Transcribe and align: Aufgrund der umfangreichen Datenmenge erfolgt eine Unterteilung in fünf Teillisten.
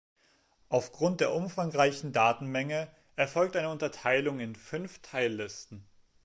Aufgrund 0.69 1.21
der 1.21 1.31
umfangreichen 1.31 2.11
Datenmenge 2.11 2.87
erfolgt 3.15 3.55
eine 3.55 3.69
Unterteilung 3.69 4.39
in 4.39 4.55
fünf 4.55 4.97
Teillisten. 5.03 5.85